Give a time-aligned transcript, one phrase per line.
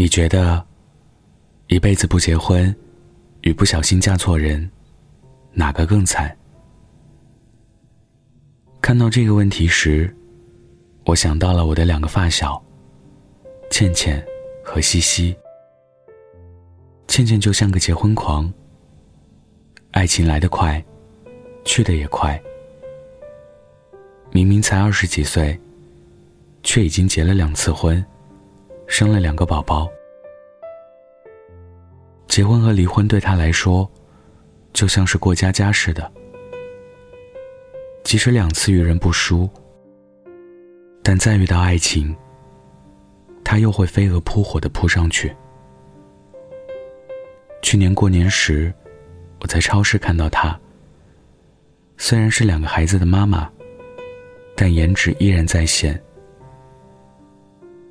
[0.00, 0.64] 你觉得
[1.66, 2.72] 一辈子不结婚
[3.40, 4.70] 与不小心嫁错人，
[5.52, 6.34] 哪个更惨？
[8.80, 10.14] 看到这个问题时，
[11.04, 12.62] 我想到了我的两个发小，
[13.72, 14.24] 倩倩
[14.64, 15.36] 和西西。
[17.08, 18.50] 倩倩就像个结婚狂，
[19.90, 20.80] 爱情来得快，
[21.64, 22.40] 去得也快。
[24.30, 25.58] 明明才二十几岁，
[26.62, 28.02] 却已经结了两次婚，
[28.88, 29.88] 生了两个宝宝。
[32.26, 33.88] 结婚和离婚对他来说，
[34.72, 36.10] 就像是过家家似的。
[38.02, 39.48] 即使两次遇人不淑，
[41.02, 42.16] 但再遇到爱情，
[43.44, 45.32] 他又会飞蛾扑火的扑上去。
[47.62, 48.72] 去年过年时，
[49.40, 50.58] 我在超市看到她。
[51.96, 53.48] 虽然是两个孩子的妈妈。
[54.60, 56.02] 但颜值依然在线。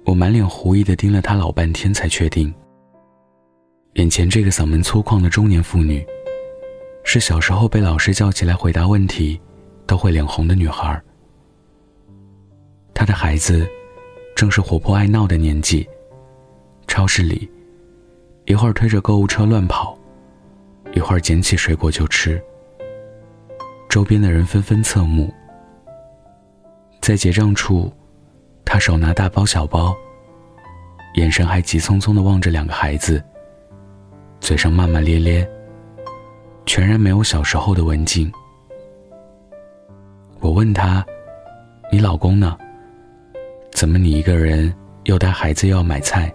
[0.07, 2.51] 我满脸狐疑的盯了她老半天，才确定，
[3.95, 6.01] 眼前这个嗓门粗犷的中年妇女，
[7.03, 9.37] 是小时候被老师叫起来回答问题，
[9.85, 10.97] 都会脸红的女孩。
[12.93, 13.67] 她的孩子，
[14.33, 15.85] 正是活泼爱闹的年纪。
[16.87, 17.51] 超市里，
[18.45, 19.99] 一会儿推着购物车乱跑，
[20.93, 22.41] 一会儿捡起水果就吃。
[23.89, 25.33] 周边的人纷纷侧目。
[27.01, 27.91] 在结账处，
[28.79, 29.95] 手拿大包小包，
[31.15, 33.23] 眼神还急匆匆的望着两个孩子，
[34.39, 35.49] 嘴上骂骂咧咧，
[36.65, 38.31] 全然没有小时候的文静。
[40.39, 41.05] 我问他
[41.91, 42.57] ：“你老公呢？
[43.71, 44.73] 怎么你一个人
[45.05, 46.31] 又带孩子又要买菜？”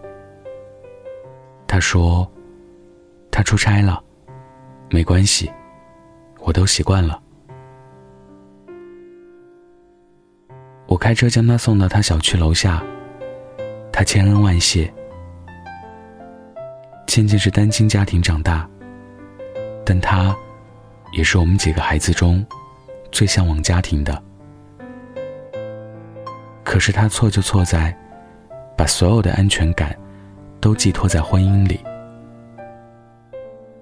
[1.69, 2.31] 他说
[3.31, 4.03] ：“他出差了，
[4.91, 5.51] 没关系，
[6.41, 7.22] 我都习惯了。”
[11.03, 12.81] 开车将他送到他小区楼下，
[13.93, 14.89] 他千恩万谢。
[17.09, 18.71] 倩倩是单亲家庭长大，
[19.85, 20.33] 但她
[21.13, 22.47] 也是我们几个孩子中
[23.11, 24.23] 最向往家庭的。
[26.63, 27.93] 可是她错就错在，
[28.79, 29.99] 把所有的安全感
[30.61, 31.81] 都寄托在婚姻里。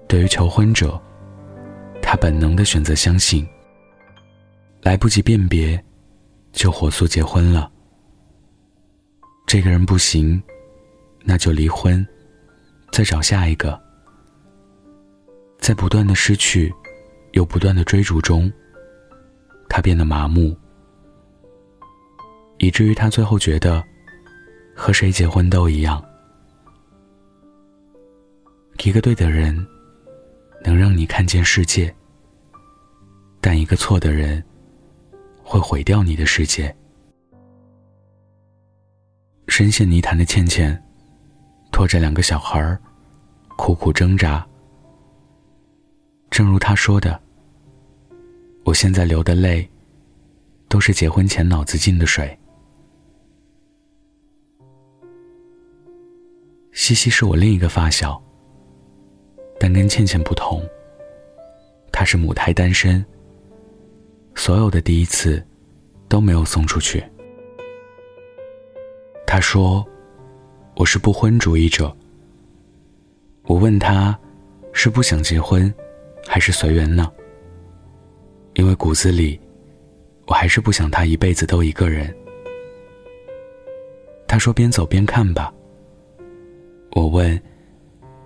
[0.07, 0.99] 对于求婚者，
[2.01, 3.47] 她本能的选择相信，
[4.81, 5.79] 来不及辨别。
[6.51, 7.71] 就火速结婚了。
[9.47, 10.41] 这个人不行，
[11.23, 12.05] 那就离婚，
[12.91, 13.79] 再找下一个。
[15.59, 16.73] 在不断的失去，
[17.33, 18.51] 又不断的追逐中，
[19.69, 20.55] 他变得麻木，
[22.57, 23.83] 以至于他最后觉得，
[24.75, 26.03] 和谁结婚都一样。
[28.83, 29.55] 一个对的人，
[30.63, 31.93] 能让你看见世界，
[33.39, 34.43] 但一个错的人。
[35.51, 36.73] 会毁掉你的世界。
[39.49, 40.81] 深陷泥潭的倩倩，
[41.73, 42.79] 拖着两个小孩儿，
[43.57, 44.47] 苦苦挣扎。
[46.29, 47.21] 正如她说的
[48.63, 49.69] ：“我现在流的泪，
[50.69, 52.39] 都是结婚前脑子进的水。”
[56.71, 58.23] 西西是我另一个发小，
[59.59, 60.63] 但跟倩倩不同，
[61.91, 63.05] 她是母胎单身。
[64.35, 65.43] 所有的第一次，
[66.07, 67.03] 都没有送出去。
[69.27, 69.85] 他说
[70.75, 71.95] ：“我是不婚主义者。”
[73.43, 74.17] 我问他
[74.73, 75.73] ：“是不想结婚，
[76.27, 77.11] 还是随缘呢？”
[78.55, 79.39] 因为骨子里，
[80.25, 82.13] 我还是不想他一辈子都一个人。
[84.27, 85.53] 他说：“边走边看吧。”
[86.91, 87.41] 我问：“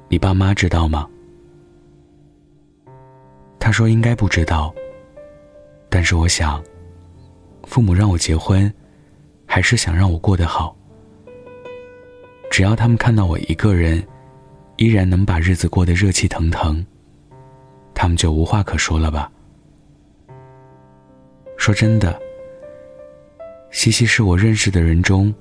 [0.09, 1.07] 你爸妈知道吗？”
[3.59, 4.73] 他说：“应该不知道。”
[5.95, 6.61] 但是我想，
[7.63, 8.69] 父母让我结婚，
[9.45, 10.75] 还是想让我过得好。
[12.51, 14.05] 只要他们看到我一个人，
[14.75, 16.85] 依然能把日子过得热气腾腾，
[17.93, 19.31] 他们就无话可说了吧。
[21.55, 22.19] 说真的，
[23.71, 25.33] 西西是我认识的人中，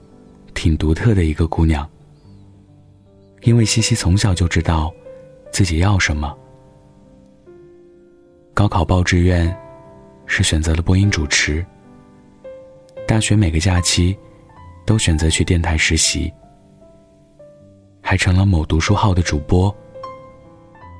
[0.54, 1.84] 挺独特的一个姑娘。
[3.42, 4.94] 因为西西从小就知道，
[5.50, 6.32] 自己要什么。
[8.54, 9.52] 高考报志愿。
[10.26, 11.64] 是选择了播音主持。
[13.06, 14.16] 大学每个假期，
[14.86, 16.32] 都选择去电台实习，
[18.02, 19.74] 还成了某读书号的主播。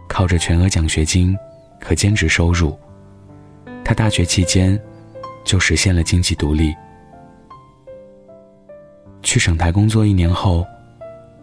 [0.06, 1.36] 靠着全额奖学金
[1.82, 2.78] 和兼职收入，
[3.82, 4.78] 他大学期间
[5.44, 6.74] 就实现了经济独立。
[9.22, 10.64] 去省台工作一年后，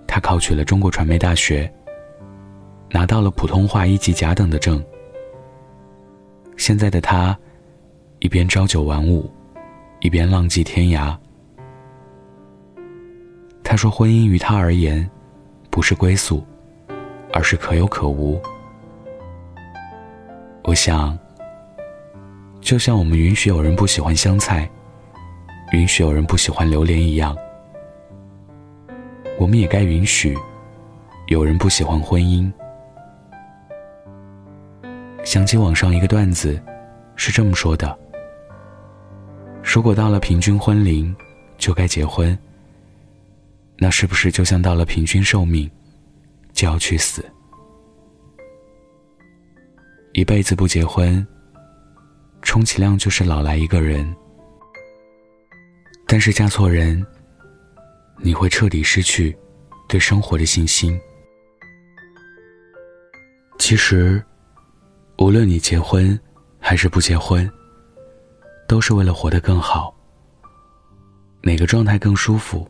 [0.08, 1.70] 他考取了中国传媒大学，
[2.92, 4.82] 拿到了普通话一级甲等的证。
[6.56, 7.38] 现在的他。
[8.22, 9.28] 一边朝九晚五，
[10.00, 11.18] 一边浪迹天涯。
[13.64, 15.10] 他说：“婚姻于他而言，
[15.72, 16.46] 不是归宿，
[17.34, 18.40] 而是可有可无。
[20.66, 21.18] 我想，
[22.60, 24.70] 就像我们允许有人不喜欢香菜，
[25.74, 27.36] 允许有人不喜欢榴莲一样，
[29.40, 30.38] 我们也该允许
[31.26, 32.52] 有人不喜欢婚姻。
[35.24, 36.62] 想起网上一个段子，
[37.16, 37.98] 是这么说的：
[39.74, 41.16] 如果到了平均婚龄，
[41.58, 42.38] 就该结婚。
[43.78, 45.72] 那是不是就像到了平均寿命，
[46.52, 47.24] 就要去死？
[50.12, 51.26] 一辈子不结婚，
[52.42, 54.14] 充其量就是老来一个人。
[56.06, 57.02] 但是嫁错人，
[58.18, 59.34] 你会彻底失去
[59.88, 61.00] 对生活的信心。
[63.58, 64.22] 其实，
[65.18, 66.20] 无论你结婚
[66.60, 67.50] 还是不结婚，
[68.72, 69.94] 都是为了活得更好。
[71.42, 72.66] 哪个状态更舒服，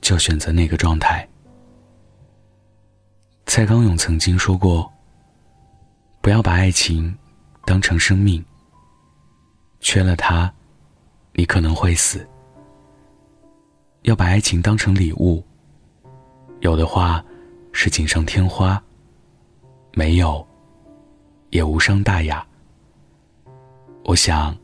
[0.00, 1.28] 就选择哪个状态。
[3.46, 4.88] 蔡康永曾经说过
[6.22, 7.12] ：“不要把爱情
[7.64, 8.44] 当成生命，
[9.80, 10.48] 缺了它，
[11.32, 12.24] 你可能会死。
[14.02, 15.44] 要把爱情当成礼物，
[16.60, 17.20] 有的话
[17.72, 18.80] 是锦上添花，
[19.92, 20.46] 没有
[21.50, 22.46] 也无伤大雅。
[24.04, 24.56] 我想，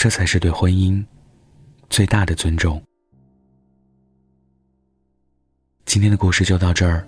[0.00, 1.04] 这才是对婚姻。”
[1.90, 2.82] 最大的尊重。
[5.84, 7.06] 今天的故事就到这儿。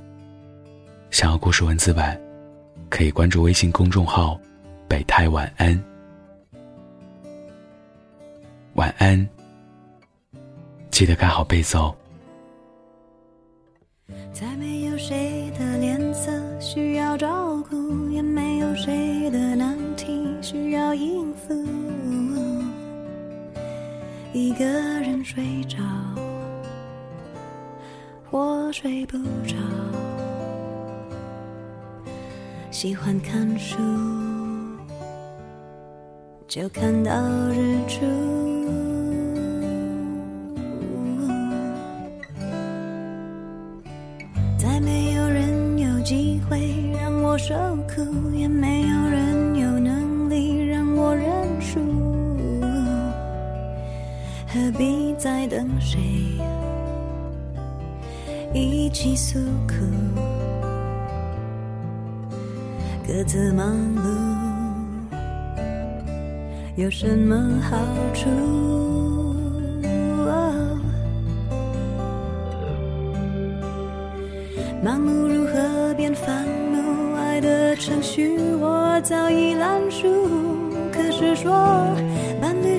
[1.11, 2.21] 想要故事文字版，
[2.91, 4.39] 可以关注微信公众号
[4.87, 5.83] “北太晚安”。
[8.77, 9.27] 晚安，
[10.91, 11.79] 记得盖好被子。
[14.35, 16.31] 再没有谁的脸色
[16.61, 21.55] 需要照顾，也没有谁的难题需要应付。
[24.34, 25.76] 一个人睡着，
[28.31, 29.55] 或睡不着。
[32.70, 33.76] 喜欢看书，
[36.49, 37.12] 就看到
[37.50, 38.00] 日出。
[44.56, 47.55] 再没有人有机会让我受
[47.87, 48.72] 苦，也没
[55.82, 56.00] 谁
[58.55, 59.75] 一起诉苦？
[63.06, 64.06] 各自忙碌
[66.76, 67.76] 有什么好
[68.14, 68.29] 处？
[74.82, 77.17] 忙碌如何变烦怒？
[77.17, 80.08] 爱的程序我早已烂熟。
[80.93, 81.52] 可是说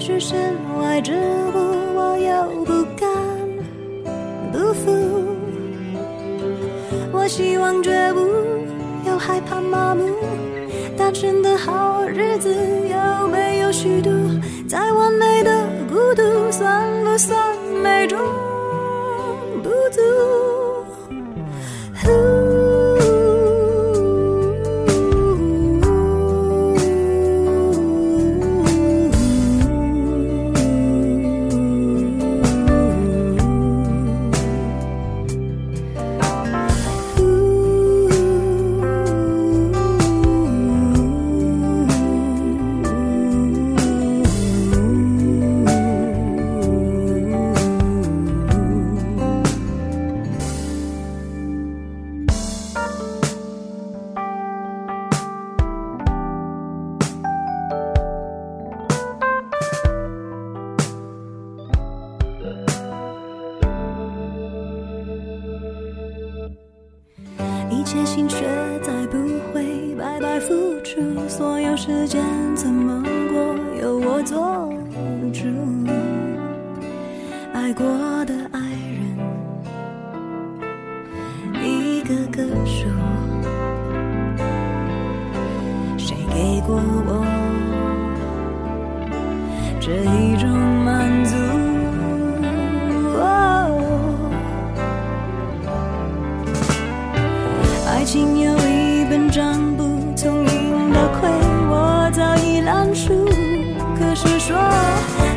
[0.06, 0.38] 是身
[0.82, 1.96] 外之物。
[1.96, 3.10] 我又不甘
[4.52, 4.92] 不服，
[7.14, 8.20] 我希望觉悟，
[9.08, 10.04] 又害怕麻木。
[10.98, 14.10] 单身的好日子有没有虚度？
[14.68, 17.40] 再完美的孤独，算不算
[17.82, 18.20] 美中
[19.64, 20.02] 不足？
[67.84, 68.46] 一切心血
[68.82, 69.18] 再不
[69.52, 70.54] 会白白付
[70.86, 72.24] 出，所有时间
[72.56, 74.74] 怎么过由我做
[75.34, 75.44] 主。
[77.52, 77.86] 爱过
[78.24, 79.18] 的爱人
[81.62, 82.88] 一个个数，
[85.98, 87.26] 谁给过我
[89.82, 90.23] 这一？
[102.94, 103.26] 书，
[103.98, 104.56] 可是说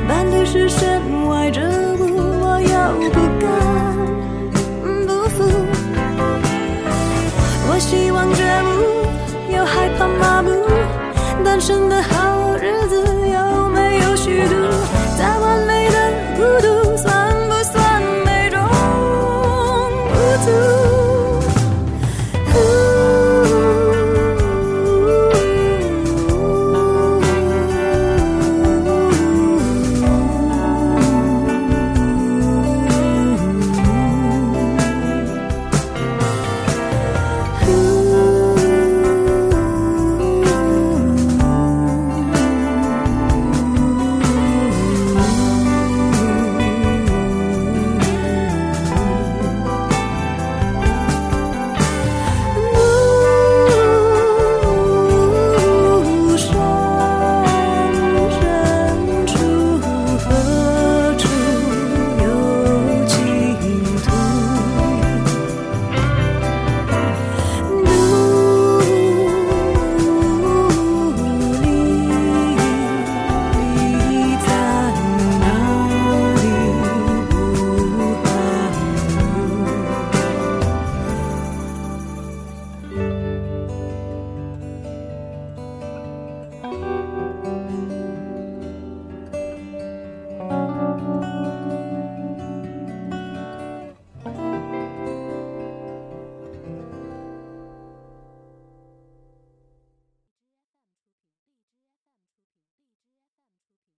[0.07, 1.61] 伴侣是身外之
[1.99, 2.05] 物，
[2.41, 2.69] 我又
[3.11, 3.49] 不甘
[5.07, 5.45] 不服。
[7.69, 10.51] 我希望觉悟，又害怕麻木，
[11.43, 12.36] 单身的好。